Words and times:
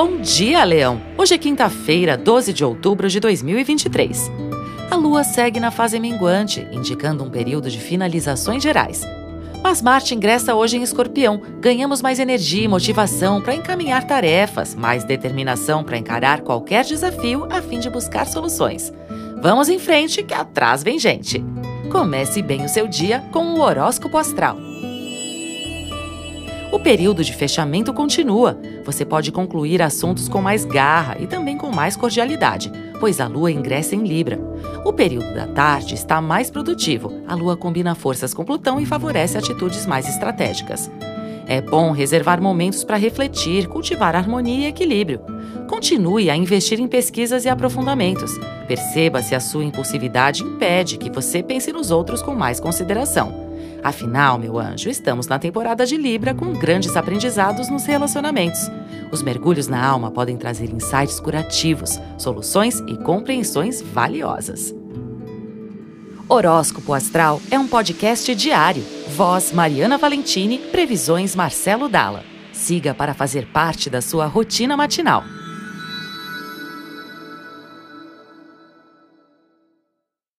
Bom 0.00 0.20
dia, 0.20 0.62
Leão! 0.62 1.02
Hoje 1.18 1.34
é 1.34 1.38
quinta-feira, 1.38 2.16
12 2.16 2.52
de 2.52 2.64
outubro 2.64 3.08
de 3.08 3.18
2023. 3.18 4.30
A 4.88 4.94
lua 4.94 5.24
segue 5.24 5.58
na 5.58 5.72
fase 5.72 5.98
minguante, 5.98 6.64
indicando 6.70 7.24
um 7.24 7.28
período 7.28 7.68
de 7.68 7.80
finalizações 7.80 8.62
gerais. 8.62 9.02
Mas 9.60 9.82
Marte 9.82 10.14
ingressa 10.14 10.54
hoje 10.54 10.76
em 10.76 10.84
Escorpião. 10.84 11.42
Ganhamos 11.58 12.00
mais 12.00 12.20
energia 12.20 12.62
e 12.62 12.68
motivação 12.68 13.42
para 13.42 13.56
encaminhar 13.56 14.06
tarefas, 14.06 14.72
mais 14.72 15.02
determinação 15.02 15.82
para 15.82 15.98
encarar 15.98 16.42
qualquer 16.42 16.84
desafio 16.84 17.48
a 17.50 17.60
fim 17.60 17.80
de 17.80 17.90
buscar 17.90 18.28
soluções. 18.28 18.92
Vamos 19.42 19.68
em 19.68 19.80
frente, 19.80 20.22
que 20.22 20.32
atrás 20.32 20.84
vem 20.84 20.96
gente. 20.96 21.44
Comece 21.90 22.40
bem 22.40 22.64
o 22.64 22.68
seu 22.68 22.86
dia 22.86 23.24
com 23.32 23.46
o 23.46 23.60
horóscopo 23.60 24.16
astral. 24.16 24.58
O 26.70 26.78
período 26.78 27.24
de 27.24 27.32
fechamento 27.32 27.94
continua. 27.94 28.58
Você 28.84 29.02
pode 29.02 29.32
concluir 29.32 29.80
assuntos 29.80 30.28
com 30.28 30.42
mais 30.42 30.66
garra 30.66 31.16
e 31.18 31.26
também 31.26 31.56
com 31.56 31.74
mais 31.74 31.96
cordialidade, 31.96 32.70
pois 33.00 33.20
a 33.20 33.26
lua 33.26 33.50
ingressa 33.50 33.96
em 33.96 34.02
Libra. 34.02 34.38
O 34.84 34.92
período 34.92 35.32
da 35.34 35.46
tarde 35.46 35.94
está 35.94 36.20
mais 36.20 36.50
produtivo. 36.50 37.22
A 37.26 37.34
lua 37.34 37.56
combina 37.56 37.94
forças 37.94 38.34
com 38.34 38.44
Plutão 38.44 38.78
e 38.78 38.84
favorece 38.84 39.38
atitudes 39.38 39.86
mais 39.86 40.06
estratégicas. 40.06 40.90
É 41.46 41.62
bom 41.62 41.90
reservar 41.90 42.38
momentos 42.42 42.84
para 42.84 42.98
refletir, 42.98 43.66
cultivar 43.66 44.14
harmonia 44.14 44.66
e 44.66 44.68
equilíbrio. 44.68 45.22
Continue 45.66 46.28
a 46.28 46.36
investir 46.36 46.78
em 46.78 46.86
pesquisas 46.86 47.46
e 47.46 47.48
aprofundamentos. 47.48 48.38
Perceba 48.66 49.22
se 49.22 49.34
a 49.34 49.40
sua 49.40 49.64
impulsividade 49.64 50.42
impede 50.42 50.98
que 50.98 51.10
você 51.10 51.42
pense 51.42 51.72
nos 51.72 51.90
outros 51.90 52.20
com 52.20 52.34
mais 52.34 52.60
consideração. 52.60 53.47
Afinal, 53.82 54.38
meu 54.38 54.58
anjo, 54.58 54.88
estamos 54.88 55.26
na 55.26 55.38
temporada 55.38 55.86
de 55.86 55.96
Libra 55.96 56.34
com 56.34 56.52
grandes 56.52 56.96
aprendizados 56.96 57.68
nos 57.68 57.84
relacionamentos. 57.84 58.70
Os 59.10 59.22
mergulhos 59.22 59.68
na 59.68 59.84
alma 59.84 60.10
podem 60.10 60.36
trazer 60.36 60.70
insights 60.70 61.20
curativos, 61.20 62.00
soluções 62.18 62.80
e 62.80 62.96
compreensões 62.96 63.80
valiosas. 63.80 64.74
Horóscopo 66.28 66.92
Astral 66.92 67.40
é 67.50 67.58
um 67.58 67.66
podcast 67.66 68.34
diário. 68.34 68.84
Voz 69.16 69.50
Mariana 69.50 69.96
Valentini, 69.96 70.58
previsões 70.58 71.34
Marcelo 71.34 71.88
Dalla. 71.88 72.22
Siga 72.52 72.92
para 72.92 73.14
fazer 73.14 73.46
parte 73.46 73.88
da 73.88 74.02
sua 74.02 74.26
rotina 74.26 74.76
matinal. 74.76 75.24